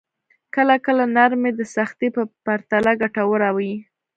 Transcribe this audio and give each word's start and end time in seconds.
کله 0.55 0.75
کله 0.85 1.03
نرمي 1.15 1.51
د 1.55 1.61
سختۍ 1.75 2.09
په 2.15 2.21
پرتله 2.45 2.91
ګټوره 3.01 3.49
وي. 3.57 3.73